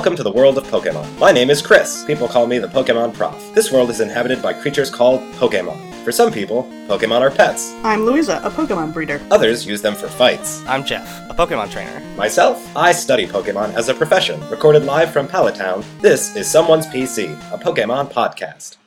Welcome 0.00 0.16
to 0.16 0.22
the 0.22 0.32
world 0.32 0.56
of 0.56 0.64
Pokemon. 0.64 1.18
My 1.18 1.30
name 1.30 1.50
is 1.50 1.60
Chris. 1.60 2.06
People 2.06 2.26
call 2.26 2.46
me 2.46 2.58
the 2.58 2.66
Pokemon 2.66 3.12
Prof. 3.12 3.54
This 3.54 3.70
world 3.70 3.90
is 3.90 4.00
inhabited 4.00 4.40
by 4.40 4.54
creatures 4.54 4.88
called 4.88 5.20
Pokemon. 5.34 5.92
For 6.04 6.10
some 6.10 6.32
people, 6.32 6.62
Pokemon 6.88 7.20
are 7.20 7.30
pets. 7.30 7.74
I'm 7.84 8.06
Louisa, 8.06 8.40
a 8.42 8.48
Pokemon 8.48 8.94
breeder. 8.94 9.20
Others 9.30 9.66
use 9.66 9.82
them 9.82 9.94
for 9.94 10.08
fights. 10.08 10.64
I'm 10.66 10.86
Jeff, 10.86 11.06
a 11.28 11.34
Pokemon 11.34 11.70
trainer. 11.70 12.00
Myself, 12.16 12.74
I 12.74 12.92
study 12.92 13.26
Pokemon 13.26 13.74
as 13.74 13.90
a 13.90 13.94
profession. 13.94 14.40
Recorded 14.48 14.86
live 14.86 15.12
from 15.12 15.28
Pallet 15.28 15.54
Town, 15.54 15.84
this 16.00 16.34
is 16.34 16.50
Someone's 16.50 16.86
PC, 16.86 17.34
a 17.52 17.58
Pokemon 17.58 18.10
podcast. 18.10 18.78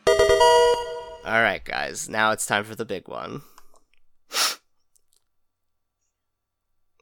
Alright, 1.23 1.64
guys, 1.64 2.09
now 2.09 2.32
it's 2.32 2.48
time 2.48 2.64
for 2.64 2.73
the 2.73 2.86
big 2.86 3.07
one. 3.07 3.43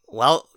Well, 0.09 0.49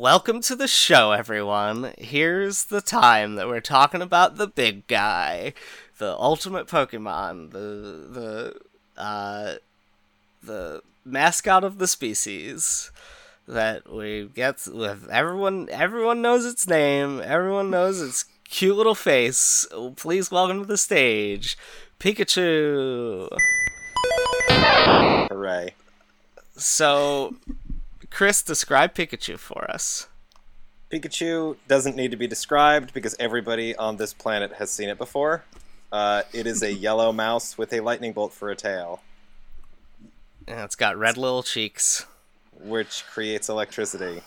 welcome 0.00 0.40
to 0.40 0.56
the 0.56 0.66
show, 0.66 1.12
everyone. 1.12 1.92
Here's 1.98 2.64
the 2.64 2.80
time 2.80 3.34
that 3.34 3.48
we're 3.48 3.60
talking 3.60 4.00
about 4.00 4.36
the 4.36 4.46
big 4.46 4.86
guy, 4.86 5.52
the 5.98 6.16
ultimate 6.16 6.66
Pokemon, 6.66 7.50
the 7.50 8.56
the 8.96 9.00
uh, 9.00 9.54
the 10.42 10.82
mascot 11.04 11.64
of 11.64 11.76
the 11.76 11.86
species 11.86 12.90
that 13.46 13.92
we 13.92 14.30
get 14.34 14.66
with 14.72 15.06
everyone. 15.10 15.68
Everyone 15.70 16.22
knows 16.22 16.46
its 16.46 16.66
name. 16.66 17.20
Everyone 17.22 17.68
knows 17.68 18.00
its 18.00 18.24
cute 18.48 18.78
little 18.78 18.94
face. 18.94 19.66
Please 19.96 20.30
welcome 20.30 20.60
to 20.60 20.66
the 20.66 20.78
stage, 20.78 21.58
Pikachu. 21.98 23.28
Hooray. 25.28 25.74
So, 26.56 27.34
Chris, 28.10 28.42
describe 28.42 28.94
Pikachu 28.94 29.38
for 29.38 29.70
us. 29.70 30.08
Pikachu 30.90 31.56
doesn't 31.68 31.94
need 31.96 32.10
to 32.10 32.16
be 32.16 32.26
described 32.26 32.92
because 32.92 33.14
everybody 33.20 33.76
on 33.76 33.96
this 33.96 34.12
planet 34.12 34.54
has 34.54 34.70
seen 34.70 34.88
it 34.88 34.98
before. 34.98 35.44
Uh, 35.92 36.22
it 36.32 36.46
is 36.46 36.62
a 36.62 36.72
yellow 36.86 37.12
mouse 37.12 37.56
with 37.56 37.72
a 37.72 37.80
lightning 37.80 38.12
bolt 38.12 38.32
for 38.32 38.50
a 38.50 38.56
tail, 38.56 39.00
And 40.48 40.60
it's 40.60 40.74
got 40.76 40.96
red 40.96 41.16
little 41.16 41.42
cheeks. 41.42 42.06
which 42.60 43.04
creates 43.06 43.48
electricity. 43.48 44.22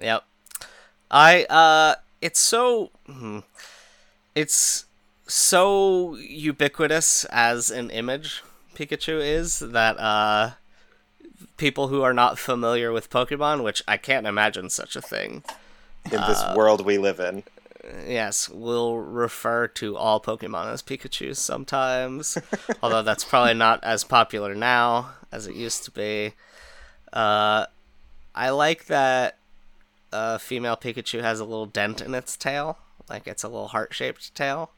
Yep. 0.00 0.24
I 1.10 1.44
uh 1.44 1.94
it's 2.20 2.40
so 2.40 2.90
hmm, 3.06 3.40
it's 4.34 4.86
so 5.28 6.16
ubiquitous 6.16 7.24
as 7.26 7.70
an 7.70 7.90
image 7.90 8.42
Pikachu 8.74 9.20
is 9.22 9.60
that 9.60 9.98
uh 10.00 10.52
people 11.56 11.88
who 11.88 12.02
are 12.02 12.14
not 12.14 12.38
familiar 12.38 12.92
with 12.92 13.10
Pokemon, 13.10 13.62
which 13.62 13.82
I 13.86 13.96
can't 13.96 14.26
imagine 14.26 14.70
such 14.70 14.96
a 14.96 15.02
thing. 15.02 15.42
In 16.06 16.20
this 16.20 16.42
uh, 16.42 16.54
world 16.56 16.84
we 16.84 16.98
live 16.98 17.18
in. 17.20 17.44
Yes, 18.06 18.48
we'll 18.48 18.96
refer 18.96 19.68
to 19.68 19.96
all 19.96 20.20
Pokemon 20.20 20.72
as 20.72 20.82
Pikachu 20.82 21.36
sometimes. 21.36 22.38
although 22.82 23.02
that's 23.02 23.24
probably 23.24 23.54
not 23.54 23.82
as 23.82 24.04
popular 24.04 24.54
now 24.54 25.10
as 25.32 25.46
it 25.46 25.54
used 25.54 25.84
to 25.84 25.90
be. 25.90 26.34
Uh, 27.12 27.66
I 28.34 28.50
like 28.50 28.86
that 28.86 29.38
a 30.12 30.38
female 30.38 30.76
Pikachu 30.76 31.22
has 31.22 31.40
a 31.40 31.44
little 31.44 31.66
dent 31.66 32.00
in 32.00 32.14
its 32.14 32.36
tail. 32.36 32.78
Like 33.08 33.26
it's 33.26 33.42
a 33.42 33.48
little 33.48 33.68
heart 33.68 33.92
shaped 33.92 34.34
tail. 34.34 34.70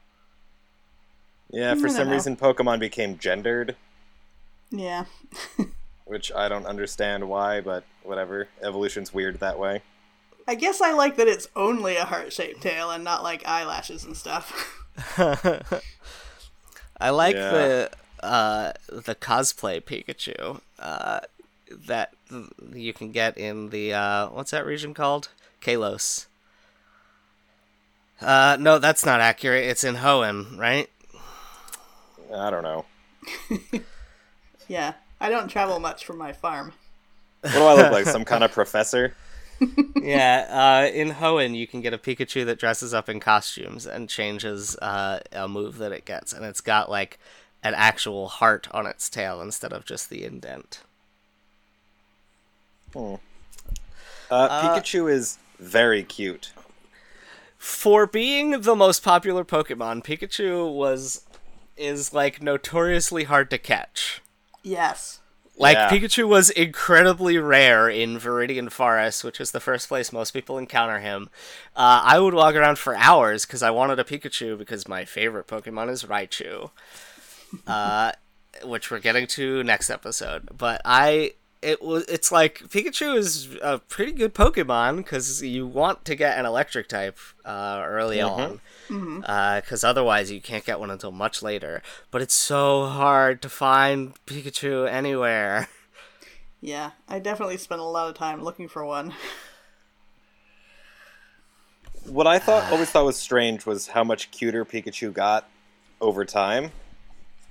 Yeah, 1.49 1.75
mm, 1.75 1.81
for 1.81 1.87
some 1.89 2.07
know. 2.07 2.13
reason 2.13 2.35
Pokemon 2.35 2.79
became 2.79 3.17
gendered, 3.17 3.75
Yeah. 4.69 5.05
which 6.07 6.31
I 6.31 6.47
don't 6.49 6.65
understand 6.65 7.27
why, 7.29 7.61
but 7.61 7.83
whatever. 8.03 8.47
Evolution's 8.61 9.13
weird 9.13 9.39
that 9.39 9.59
way. 9.59 9.81
I 10.47 10.55
guess 10.55 10.79
I 10.81 10.93
like 10.93 11.17
that 11.17 11.27
it's 11.27 11.47
only 11.55 11.97
a 11.97 12.05
heart 12.05 12.31
shaped 12.31 12.61
tail 12.61 12.89
and 12.89 13.03
not 13.03 13.21
like 13.23 13.45
eyelashes 13.47 14.05
and 14.05 14.15
stuff. 14.15 14.73
I 16.99 17.09
like 17.11 17.35
Yeah. 17.35 17.51
the 17.51 17.91
uh, 18.23 18.71
the 18.89 19.13
cosplay 19.15 19.81
Pikachu 19.81 20.61
uh, 20.79 21.19
that 21.69 22.13
you 22.73 22.93
can 22.93 23.11
get 23.11 23.37
in 23.37 23.69
the 23.69 23.93
uh, 23.93 24.27
what's 24.29 24.51
that 24.51 24.65
region 24.65 24.93
called? 24.93 25.29
Kalos. 25.61 26.25
Uh, 28.21 28.57
no, 28.59 28.79
that's 28.79 29.05
not 29.05 29.19
accurate. 29.19 29.65
It's 29.65 29.83
in 29.83 29.95
Hoenn, 29.95 30.57
right? 30.57 30.89
I 32.33 32.49
don't 32.49 32.63
know. 32.63 32.85
yeah. 34.67 34.93
I 35.19 35.29
don't 35.29 35.47
travel 35.47 35.79
much 35.79 36.05
from 36.05 36.17
my 36.17 36.33
farm. 36.33 36.73
What 37.41 37.53
do 37.53 37.63
I 37.63 37.73
look 37.75 37.91
like? 37.91 38.05
Some 38.05 38.25
kind 38.33 38.43
of 38.43 38.51
professor? 38.51 39.15
yeah, 39.95 40.45
uh, 40.49 40.91
in 40.93 41.11
Hoenn 41.11 41.55
you 41.55 41.65
can 41.65 41.81
get 41.81 41.93
a 41.93 41.97
Pikachu 41.97 42.45
that 42.45 42.59
dresses 42.59 42.93
up 42.93 43.09
in 43.09 43.19
costumes 43.19 43.85
and 43.87 44.07
changes 44.07 44.75
uh, 44.77 45.19
a 45.31 45.47
move 45.47 45.77
that 45.79 45.91
it 45.91 46.05
gets, 46.05 46.33
and 46.33 46.45
it's 46.45 46.61
got 46.61 46.89
like 46.89 47.19
an 47.63 47.73
actual 47.73 48.27
heart 48.27 48.67
on 48.71 48.85
its 48.85 49.09
tail 49.09 49.41
instead 49.41 49.73
of 49.73 49.85
just 49.85 50.09
the 50.09 50.23
indent. 50.23 50.83
Uh, 52.95 53.17
Pikachu 54.29 55.11
is 55.11 55.37
very 55.59 56.03
cute. 56.03 56.51
For 57.57 58.05
being 58.05 58.61
the 58.61 58.75
most 58.75 59.03
popular 59.03 59.43
Pokemon, 59.43 60.03
Pikachu 60.03 60.71
was 60.71 61.23
is 61.75 62.13
like 62.13 62.41
notoriously 62.41 63.25
hard 63.25 63.49
to 63.51 63.57
catch. 63.57 64.21
Yes. 64.67 65.19
Like 65.59 65.75
Yeah. 65.75 65.89
Pikachu 65.89 66.27
was 66.27 66.51
incredibly 66.51 67.39
rare 67.39 67.89
in 67.89 68.19
Viridian 68.19 68.71
Forest, 68.71 69.23
which 69.23 69.41
is 69.41 69.51
the 69.51 69.59
first 69.59 69.87
place 69.87 70.13
most 70.13 70.31
people 70.31 70.57
encounter 70.59 70.99
him. 70.99 71.29
Uh, 71.75 72.01
I 72.03 72.19
would 72.19 72.35
walk 72.35 72.53
around 72.53 72.77
for 72.77 72.95
hours 72.95 73.45
because 73.45 73.63
I 73.63 73.71
wanted 73.71 73.97
a 73.97 74.03
Pikachu 74.03 74.57
because 74.57 74.87
my 74.87 75.03
favorite 75.03 75.47
Pokemon 75.47 75.89
is 75.89 76.03
Raichu, 76.03 76.69
uh, 77.65 78.11
which 78.63 78.91
we're 78.91 78.99
getting 78.99 79.25
to 79.27 79.63
next 79.63 79.89
episode. 79.89 80.49
But 80.55 80.81
I, 80.85 81.33
it 81.67 81.81
was, 81.81 82.05
it's 82.05 82.31
like 82.31 82.59
Pikachu 82.69 83.17
is 83.17 83.57
a 83.61 83.79
pretty 83.79 84.13
good 84.13 84.33
Pokemon 84.33 84.97
because 84.97 85.43
you 85.43 85.67
want 85.67 86.05
to 86.05 86.15
get 86.15 86.39
an 86.39 86.45
Electric 86.45 86.87
type 86.87 87.17
uh, 87.43 87.83
early 87.85 88.19
mm-hmm. 88.19 88.41
on 88.41 88.61
mm-hmm. 88.87 89.21
uh, 89.25 89.59
because 89.59 89.83
otherwise 89.83 90.31
you 90.31 90.39
can't 90.39 90.63
get 90.63 90.79
one 90.79 90.89
until 90.89 91.11
much 91.11 91.43
later. 91.43 91.81
But 92.09 92.21
it's 92.21 92.33
so 92.33 92.85
hard 92.85 93.41
to 93.41 93.49
find 93.49 94.13
Pikachu 94.25 94.89
anywhere. 94.89 95.67
Yeah. 96.61 96.91
I 97.07 97.19
definitely 97.19 97.57
spent 97.57 97.81
a 97.81 97.83
lot 97.83 98.09
of 98.09 98.15
time 98.15 98.41
looking 98.41 98.67
for 98.67 98.85
one. 98.85 99.13
What 102.05 102.27
I 102.27 102.39
thought 102.39 102.63
always 102.71 102.89
thought 102.89 103.05
was 103.05 103.17
strange 103.17 103.65
was 103.65 103.87
how 103.87 104.05
much 104.05 104.31
cuter 104.31 104.63
Pikachu 104.63 105.13
got 105.13 105.49
over 105.99 106.23
time. 106.23 106.71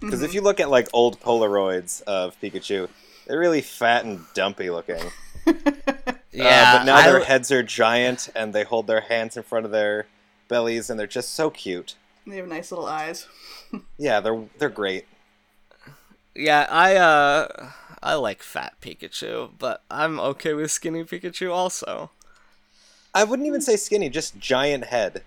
Because 0.01 0.23
if 0.23 0.31
mm-hmm. 0.31 0.37
you 0.37 0.41
look 0.43 0.59
at 0.59 0.71
like 0.71 0.89
old 0.93 1.21
Polaroids 1.21 2.03
of 2.03 2.39
Pikachu, 2.41 2.89
they're 3.27 3.39
really 3.39 3.63
fat 3.63 4.05
and 4.05 4.25
dumpy 4.35 4.71
looking. 4.71 5.03
Yeah, 6.33 6.75
Uh, 6.75 6.79
but 6.79 6.85
now 6.85 6.97
I- 6.97 7.07
their 7.11 7.25
heads 7.25 7.51
are 7.51 7.63
giant 7.63 8.29
and 8.35 8.53
they 8.53 8.65
hold 8.65 8.87
their 8.87 9.01
hands 9.01 9.39
in 9.39 9.43
front 9.43 9.65
of 9.65 9.73
their 9.73 10.07
bellies 10.49 10.91
and 10.91 11.01
they're 11.01 11.07
just 11.07 11.33
so 11.35 11.49
cute. 11.49 11.95
They 12.27 12.37
have 12.37 12.47
nice 12.49 12.71
little 12.71 12.87
eyes. 12.87 13.27
Yeah, 13.99 14.21
they're 14.21 14.45
they're 14.59 14.69
great. 14.69 15.07
yeah, 16.35 16.67
I 16.71 16.97
uh, 16.97 17.71
I 18.03 18.15
like 18.15 18.43
fat 18.43 18.75
Pikachu, 18.83 19.51
but 19.59 19.83
I'm 19.91 20.21
okay 20.21 20.53
with 20.53 20.71
skinny 20.71 21.05
Pikachu 21.05 21.51
also. 21.53 22.11
I 23.15 23.25
wouldn't 23.25 23.49
even 23.49 23.63
say 23.63 23.77
skinny, 23.77 24.09
just 24.11 24.39
giant 24.39 24.85
head. 24.85 25.23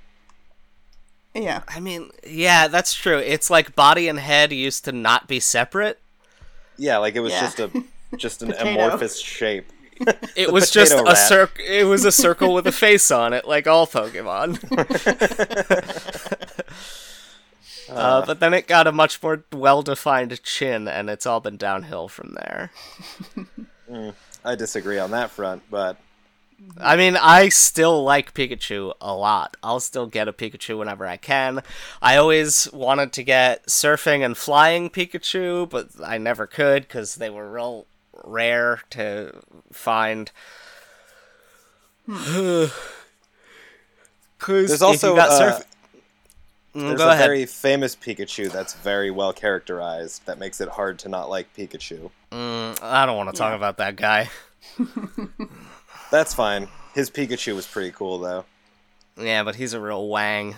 Yeah. 1.33 1.63
I 1.67 1.79
mean, 1.79 2.11
yeah, 2.25 2.67
that's 2.67 2.93
true. 2.93 3.17
It's 3.17 3.49
like 3.49 3.75
body 3.75 4.07
and 4.07 4.19
head 4.19 4.51
used 4.53 4.85
to 4.85 4.91
not 4.91 5.27
be 5.27 5.39
separate. 5.39 5.99
Yeah, 6.79 6.97
like 6.97 7.15
it 7.15 7.19
was 7.19 7.33
Yeah. 7.33 7.41
just 7.41 7.59
a 7.59 7.83
just 8.17 8.41
an 8.41 8.53
amorphous 8.59 9.19
shape. 9.19 9.71
It 10.37 10.47
The 10.47 10.53
was 10.53 10.71
just 10.71 10.93
potato 10.93 11.11
a 11.11 11.15
circle. 11.17 11.65
It 11.67 11.83
was 11.83 12.05
a 12.05 12.11
circle 12.11 12.53
with 12.53 12.65
a 12.65 12.71
face 12.71 13.11
on 13.11 13.33
it, 13.33 13.45
like 13.45 13.67
all 13.67 13.85
Pokemon. 13.85 14.55
uh, 17.91 18.25
but 18.25 18.39
then 18.39 18.53
it 18.53 18.65
got 18.65 18.87
a 18.87 18.93
much 18.93 19.21
more 19.21 19.43
well-defined 19.51 20.41
chin, 20.43 20.87
and 20.87 21.09
it's 21.09 21.25
all 21.25 21.41
been 21.41 21.57
downhill 21.57 22.07
from 22.07 22.37
there. 22.41 22.71
I 24.45 24.55
disagree 24.55 24.99
on 24.99 25.11
that 25.11 25.31
front, 25.31 25.63
but 25.69 25.97
I 26.79 26.95
mean, 26.95 27.15
I 27.15 27.49
still 27.49 28.03
like 28.03 28.33
Pikachu 28.33 28.93
a 29.01 29.13
lot. 29.13 29.55
I'll 29.63 29.79
still 29.79 30.07
get 30.07 30.27
a 30.27 30.33
Pikachu 30.33 30.77
whenever 30.77 31.05
I 31.05 31.17
can. 31.17 31.61
I 32.01 32.15
always 32.17 32.71
wanted 32.73 33.13
to 33.13 33.23
get 33.23 33.65
surfing 33.67 34.23
and 34.25 34.37
flying 34.37 34.89
Pikachu, 34.89 35.69
but 35.69 35.89
I 36.03 36.17
never 36.17 36.47
could 36.47 36.83
because 36.83 37.15
they 37.15 37.29
were 37.29 37.49
real 37.51 37.85
rare 38.23 38.81
to 38.91 39.41
find. 39.71 40.31
Because 44.37 44.67
there's 44.69 44.81
also 44.81 45.15
got 45.15 45.29
uh, 45.29 45.37
surf- 45.37 45.65
Mm, 46.75 46.87
there's 46.87 46.99
go 46.99 47.09
a 47.09 47.11
ahead. 47.13 47.25
very 47.25 47.45
famous 47.47 47.95
Pikachu 47.95 48.51
that's 48.51 48.73
very 48.75 49.09
well 49.09 49.33
characterized 49.33 50.25
that 50.27 50.37
makes 50.37 50.61
it 50.61 50.69
hard 50.69 50.99
to 50.99 51.09
not 51.09 51.27
like 51.29 51.53
Pikachu. 51.57 52.11
Mm, 52.31 52.81
I 52.83 53.05
don't 53.07 53.17
want 53.17 53.29
to 53.31 53.35
talk 53.37 53.51
Yeah. 53.51 53.55
about 53.55 53.77
that 53.77 53.95
guy. 53.95 54.29
That's 56.11 56.33
fine. 56.33 56.67
His 56.93 57.09
Pikachu 57.09 57.55
was 57.55 57.67
pretty 57.67 57.91
cool 57.91 58.19
though. 58.19 58.45
Yeah, 59.17 59.43
but 59.43 59.55
he's 59.55 59.73
a 59.73 59.79
real 59.79 60.07
wang. 60.07 60.55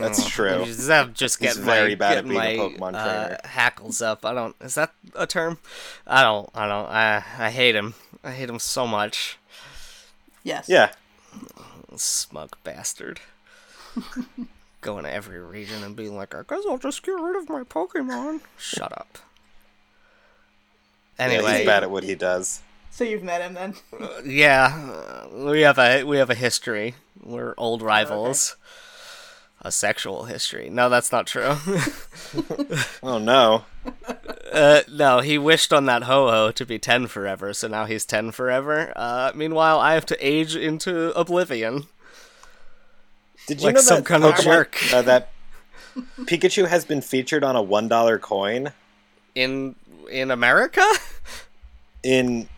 That's 0.00 0.28
true. 0.28 0.64
Just, 0.64 0.90
I'm 0.90 1.12
just 1.14 1.38
He's 1.38 1.50
getting 1.50 1.62
very 1.64 1.90
my, 1.90 1.94
bad 1.94 2.18
at 2.18 2.24
getting 2.24 2.30
being 2.40 2.60
a 2.60 2.62
my, 2.78 2.90
Pokemon 2.90 2.94
uh, 2.96 3.04
trainer. 3.26 3.38
hackles 3.44 4.02
up. 4.02 4.24
I 4.24 4.34
don't. 4.34 4.56
Is 4.60 4.74
that 4.74 4.92
a 5.14 5.26
term? 5.26 5.58
I 6.06 6.22
don't. 6.22 6.48
I 6.54 6.66
don't. 6.66 6.86
I 6.86 7.22
I 7.38 7.50
hate 7.50 7.76
him. 7.76 7.94
I 8.24 8.32
hate 8.32 8.48
him 8.48 8.58
so 8.58 8.86
much. 8.86 9.38
Yes. 10.42 10.68
Yeah. 10.68 10.92
Smug 11.96 12.56
bastard. 12.64 13.20
Going 14.80 15.04
to 15.04 15.12
every 15.12 15.38
region 15.38 15.84
and 15.84 15.94
being 15.94 16.16
like, 16.16 16.34
I 16.34 16.42
guess 16.48 16.64
I'll 16.68 16.78
just 16.78 17.04
get 17.04 17.12
rid 17.12 17.36
of 17.36 17.48
my 17.48 17.62
Pokemon. 17.62 18.40
Shut 18.58 18.92
up. 18.92 19.18
Yeah, 21.18 21.26
Anyway, 21.26 21.58
he's 21.58 21.66
bad 21.66 21.84
at 21.84 21.90
what 21.90 22.02
he 22.02 22.16
does. 22.16 22.62
So 22.94 23.04
you've 23.04 23.22
met 23.22 23.40
him 23.40 23.54
then? 23.54 23.74
yeah, 24.24 25.26
uh, 25.32 25.44
we 25.46 25.62
have 25.62 25.78
a 25.78 26.04
we 26.04 26.18
have 26.18 26.28
a 26.30 26.34
history. 26.34 26.94
We're 27.22 27.54
old 27.56 27.80
rivals. 27.82 28.56
A 29.64 29.70
sexual 29.72 30.24
history. 30.24 30.68
No, 30.70 30.88
that's 30.88 31.10
not 31.12 31.26
true. 31.26 31.56
Oh 33.02 33.18
no. 33.18 33.64
uh, 34.52 34.80
no, 34.90 35.20
he 35.20 35.38
wished 35.38 35.72
on 35.72 35.86
that 35.86 36.02
Ho-Oh 36.04 36.50
to 36.52 36.64
be 36.66 36.78
ten 36.78 37.06
forever, 37.06 37.52
so 37.52 37.66
now 37.68 37.84
he's 37.84 38.04
ten 38.04 38.30
forever. 38.30 38.92
Uh, 38.94 39.32
meanwhile, 39.34 39.78
I 39.80 39.94
have 39.94 40.06
to 40.06 40.26
age 40.26 40.54
into 40.56 41.12
oblivion 41.18 41.86
Did 43.46 43.60
you 43.60 43.66
like 43.66 43.74
know 43.76 43.80
some 43.80 43.96
that 43.98 44.06
kind 44.06 44.24
of 44.24 44.34
Pokemon- 44.34 44.42
jerk. 44.44 44.78
uh, 44.94 45.02
that 45.02 45.30
Pikachu 46.22 46.68
has 46.68 46.84
been 46.84 47.00
featured 47.00 47.42
on 47.44 47.56
a 47.56 47.62
one 47.62 47.88
dollar 47.88 48.18
coin 48.18 48.72
in 49.34 49.74
in 50.10 50.30
America. 50.30 50.84
in 52.02 52.48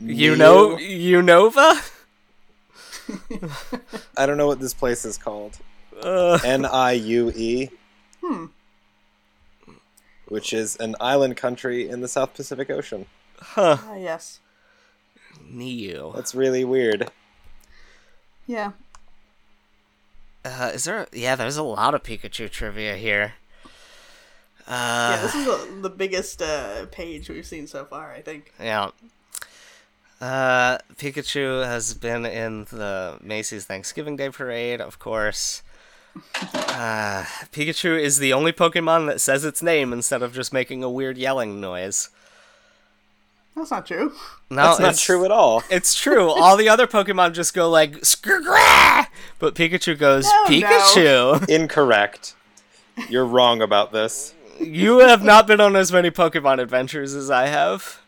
You 0.00 0.36
know, 0.36 0.76
Unova. 0.76 1.90
I 4.16 4.26
don't 4.26 4.36
know 4.38 4.46
what 4.46 4.60
this 4.60 4.74
place 4.74 5.04
is 5.04 5.16
called. 5.18 5.58
Uh, 6.02 6.38
N 6.44 6.64
I 6.64 6.92
U 6.92 7.30
E. 7.34 7.70
Which 10.28 10.52
is 10.52 10.76
an 10.76 10.96
island 11.00 11.36
country 11.36 11.88
in 11.88 12.00
the 12.00 12.08
South 12.08 12.34
Pacific 12.34 12.70
Ocean. 12.70 13.06
Ah, 13.56 13.94
yes. 13.96 14.40
Neo. 15.48 16.12
That's 16.12 16.34
really 16.34 16.64
weird. 16.64 17.10
Yeah. 18.46 18.72
Uh, 20.44 20.70
is 20.74 20.84
there? 20.84 21.06
Yeah, 21.12 21.36
there's 21.36 21.56
a 21.58 21.62
lot 21.62 21.94
of 21.94 22.02
Pikachu 22.02 22.50
trivia 22.50 22.96
here. 22.96 23.34
Yeah, 24.66 25.18
Uh, 25.18 25.22
this 25.22 25.34
is 25.34 25.44
the, 25.44 25.80
the 25.82 25.90
biggest 25.90 26.40
uh, 26.40 26.86
page 26.86 27.28
we've 27.28 27.46
seen 27.46 27.66
so 27.66 27.84
far, 27.84 28.10
I 28.12 28.22
think. 28.22 28.52
yeah. 28.58 28.90
Uh, 30.24 30.78
Pikachu 30.96 31.66
has 31.66 31.92
been 31.92 32.24
in 32.24 32.64
the 32.70 33.18
Macy's 33.22 33.66
Thanksgiving 33.66 34.16
Day 34.16 34.30
Parade, 34.30 34.80
of 34.80 34.98
course. 34.98 35.62
Uh, 36.54 37.24
Pikachu 37.52 38.00
is 38.00 38.16
the 38.16 38.32
only 38.32 38.50
Pokemon 38.50 39.06
that 39.08 39.20
says 39.20 39.44
its 39.44 39.60
name 39.60 39.92
instead 39.92 40.22
of 40.22 40.32
just 40.32 40.50
making 40.50 40.82
a 40.82 40.88
weird 40.88 41.18
yelling 41.18 41.60
noise. 41.60 42.08
That's 43.54 43.70
not 43.70 43.84
true. 43.84 44.14
No, 44.48 44.62
That's 44.62 44.80
not 44.80 44.96
true 44.96 45.26
at 45.26 45.30
all. 45.30 45.62
It's 45.70 45.94
true. 45.94 46.30
All 46.30 46.56
the 46.56 46.70
other 46.70 46.86
Pokemon 46.86 47.34
just 47.34 47.52
go 47.52 47.68
like 47.68 48.00
"Skrrgrah," 48.00 49.08
but 49.38 49.54
Pikachu 49.54 49.98
goes 49.98 50.24
No, 50.24 50.44
no. 50.44 50.48
Pikachu. 50.48 51.48
Incorrect. 51.50 52.34
You're 53.10 53.26
wrong 53.26 53.60
about 53.60 53.92
this. 53.92 54.32
You 54.58 55.00
have 55.00 55.22
not 55.22 55.46
been 55.46 55.60
on 55.60 55.76
as 55.76 55.92
many 55.92 56.10
Pokemon 56.10 56.60
adventures 56.60 57.14
as 57.14 57.30
I 57.30 57.48
have. 57.48 58.00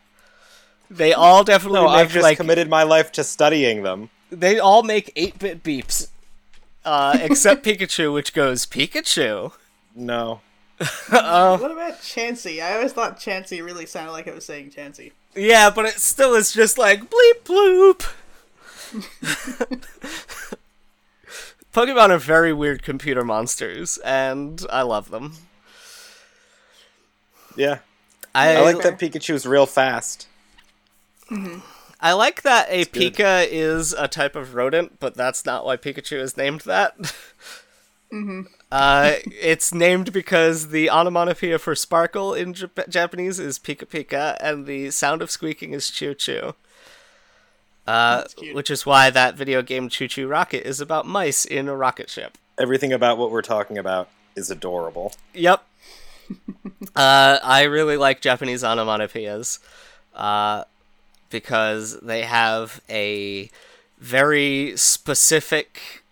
They 0.89 1.13
all 1.13 1.43
definitely 1.43 1.79
No, 1.81 1.87
make 1.87 1.95
I've 1.97 2.11
just 2.11 2.23
like 2.23 2.37
committed 2.37 2.69
my 2.69 2.83
life 2.83 3.11
to 3.13 3.23
studying 3.23 3.83
them. 3.83 4.09
they 4.31 4.57
all 4.59 4.83
make 4.83 5.11
eight 5.15 5.37
bit 5.39 5.63
beeps, 5.63 6.07
uh, 6.85 7.17
except 7.21 7.65
Pikachu, 7.65 8.13
which 8.13 8.33
goes 8.33 8.65
Pikachu. 8.65 9.51
No. 9.95 10.41
What 11.09 11.71
about 11.71 12.01
Chansey? 12.01 12.61
I 12.61 12.75
always 12.75 12.93
thought 12.93 13.19
Chansey 13.19 13.63
really 13.65 13.85
sounded 13.87 14.11
like 14.11 14.27
it 14.27 14.35
was 14.35 14.45
saying 14.45 14.69
Chansey. 14.71 15.11
Yeah, 15.35 15.69
but 15.71 15.85
it 15.85 15.99
still 15.99 16.35
is 16.35 16.51
just 16.53 16.77
like 16.77 17.09
bleep 17.09 17.43
bloop. 17.43 18.05
Pokemon 21.73 22.09
are 22.09 22.17
very 22.17 22.53
weird 22.53 22.81
computer 22.83 23.23
monsters, 23.23 23.97
and 23.99 24.63
I 24.71 24.81
love 24.83 25.09
them. 25.11 25.33
Yeah. 27.55 27.79
I, 28.33 28.55
I 28.57 28.61
like 28.61 28.81
that 28.83 28.99
Pikachu's 28.99 29.45
real 29.45 29.65
fast. 29.65 30.27
I 31.99 32.13
like 32.13 32.43
that 32.43 32.67
a 32.69 32.85
good. 32.85 33.15
Pika 33.15 33.47
is 33.49 33.93
a 33.93 34.07
type 34.07 34.35
of 34.35 34.53
rodent, 34.55 34.99
but 34.99 35.15
that's 35.15 35.45
not 35.45 35.65
why 35.65 35.77
Pikachu 35.77 36.19
is 36.19 36.37
named 36.37 36.61
that. 36.61 36.95
Uh, 38.71 39.15
it's 39.25 39.73
named 39.73 40.11
because 40.13 40.69
the 40.69 40.89
onomatopoeia 40.89 41.57
for 41.57 41.75
sparkle 41.75 42.33
in 42.33 42.53
Jap- 42.53 42.87
Japanese 42.89 43.39
is 43.39 43.59
Pika 43.59 43.85
Pika, 43.85 44.37
and 44.39 44.65
the 44.65 44.91
sound 44.91 45.21
of 45.21 45.31
squeaking 45.31 45.73
is 45.73 45.89
Choo 45.89 46.13
Choo. 46.13 46.55
Uh, 47.87 48.25
which 48.51 48.69
is 48.69 48.85
why 48.85 49.09
that 49.09 49.35
video 49.35 49.61
game 49.61 49.87
ChuChu 49.87 50.29
Rocket 50.29 50.67
is 50.67 50.81
about 50.81 51.05
mice 51.05 51.45
in 51.45 51.69
a 51.69 51.75
rocket 51.75 52.09
ship. 52.09 52.37
Everything 52.59 52.91
about 52.91 53.17
what 53.17 53.31
we're 53.31 53.41
talking 53.41 53.77
about 53.77 54.09
is 54.35 54.51
adorable. 54.51 55.13
Yep. 55.33 55.63
uh, 56.97 57.39
I 57.41 57.63
really 57.63 57.95
like 57.95 58.19
Japanese 58.19 58.61
onomatopoeias 58.61 59.59
uh, 60.13 60.65
because 61.29 61.99
they 61.99 62.23
have 62.23 62.81
a 62.89 63.49
very 63.99 64.73
specific, 64.75 66.03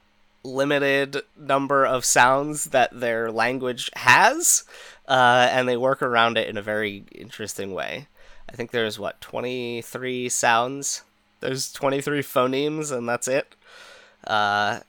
limited 0.44 1.18
number 1.38 1.86
of 1.86 2.06
sounds 2.06 2.66
that 2.66 3.00
their 3.00 3.32
language 3.32 3.90
has, 3.96 4.64
uh, 5.08 5.48
and 5.52 5.68
they 5.68 5.78
work 5.78 6.02
around 6.02 6.38
it 6.38 6.48
in 6.48 6.58
a 6.58 6.62
very 6.62 7.06
interesting 7.14 7.74
way. 7.74 8.08
I 8.50 8.54
think 8.54 8.72
there's 8.72 9.00
what 9.00 9.22
23 9.22 10.30
sounds. 10.30 11.04
There's 11.40 11.72
23 11.72 12.22
phonemes, 12.22 12.96
and 12.96 13.08
that's 13.08 13.28
it. 13.28 13.56
Uh, 14.26 14.80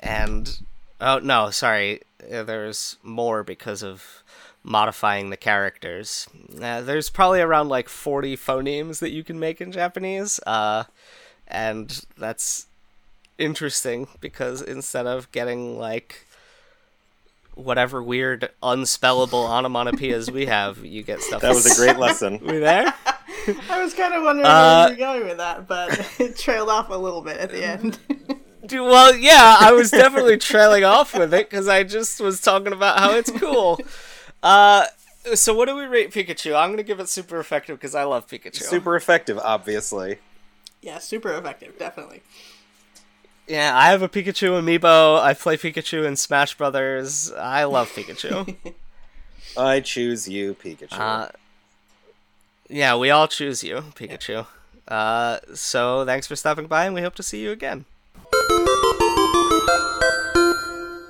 and 0.00 0.60
oh 1.00 1.18
no, 1.18 1.50
sorry, 1.50 2.00
uh, 2.32 2.42
there's 2.42 2.96
more 3.02 3.42
because 3.42 3.82
of 3.82 4.22
modifying 4.62 5.30
the 5.30 5.36
characters. 5.36 6.28
Uh, 6.60 6.80
there's 6.82 7.10
probably 7.10 7.40
around 7.40 7.68
like 7.68 7.88
40 7.88 8.36
phonemes 8.36 8.98
that 9.00 9.10
you 9.10 9.24
can 9.24 9.38
make 9.38 9.60
in 9.60 9.72
Japanese, 9.72 10.40
uh, 10.46 10.84
and 11.48 12.04
that's 12.18 12.66
interesting 13.38 14.06
because 14.20 14.60
instead 14.60 15.06
of 15.06 15.30
getting 15.32 15.78
like 15.78 16.26
whatever 17.54 18.02
weird 18.02 18.50
unspellable 18.62 19.48
onomatopoeias 19.48 20.30
we 20.30 20.46
have, 20.46 20.84
you 20.84 21.02
get 21.02 21.20
stuff. 21.20 21.42
That 21.42 21.54
was 21.54 21.66
a 21.70 21.82
great 21.82 21.98
lesson. 21.98 22.38
we 22.42 22.58
there? 22.58 22.92
I 23.70 23.82
was 23.82 23.94
kind 23.94 24.14
of 24.14 24.22
wondering 24.22 24.46
Uh, 24.46 24.84
where 24.86 24.88
you 24.88 24.92
were 24.92 24.98
going 24.98 25.28
with 25.28 25.38
that, 25.38 25.66
but 25.66 26.10
it 26.20 26.36
trailed 26.36 26.68
off 26.68 26.90
a 26.90 26.94
little 26.94 27.22
bit 27.22 27.38
at 27.38 27.50
the 27.50 27.64
end. 27.64 27.98
Dude, 28.66 28.82
well, 28.82 29.16
yeah, 29.16 29.56
I 29.58 29.72
was 29.72 29.90
definitely 29.90 30.36
trailing 30.36 30.84
off 30.84 31.14
with 31.16 31.32
it 31.32 31.48
because 31.50 31.66
I 31.66 31.82
just 31.82 32.20
was 32.20 32.40
talking 32.40 32.72
about 32.72 32.98
how 32.98 33.12
it's 33.14 33.30
cool. 33.30 33.80
Uh, 34.42 34.86
so 35.34 35.54
what 35.54 35.66
do 35.68 35.76
we 35.76 35.84
rate 35.84 36.10
Pikachu? 36.12 36.56
I'm 36.56 36.70
gonna 36.70 36.82
give 36.82 37.00
it 37.00 37.08
super 37.08 37.38
effective 37.38 37.78
because 37.78 37.94
I 37.94 38.04
love 38.04 38.26
Pikachu. 38.26 38.56
Super 38.62 38.96
effective, 38.96 39.38
obviously. 39.38 40.18
yeah, 40.82 40.98
super 40.98 41.32
effective, 41.34 41.78
definitely. 41.78 42.22
Yeah, 43.46 43.76
I 43.76 43.88
have 43.90 44.00
a 44.02 44.08
Pikachu 44.08 44.50
amiibo. 44.60 45.20
I 45.20 45.34
play 45.34 45.56
Pikachu 45.56 46.06
in 46.06 46.16
Smash 46.16 46.56
Brothers. 46.56 47.32
I 47.32 47.64
love 47.64 47.90
Pikachu. 47.90 48.56
I 49.56 49.80
choose 49.80 50.28
you, 50.28 50.54
Pikachu. 50.54 50.92
uh, 50.92 51.28
yeah, 52.68 52.96
we 52.96 53.10
all 53.10 53.26
choose 53.26 53.64
you, 53.64 53.82
Pikachu. 53.96 54.46
Uh, 54.86 55.38
so 55.54 56.04
thanks 56.06 56.26
for 56.28 56.36
stopping 56.36 56.66
by, 56.66 56.86
and 56.86 56.94
we 56.94 57.02
hope 57.02 57.16
to 57.16 57.22
see 57.24 57.42
you 57.42 57.50
again. 57.50 57.84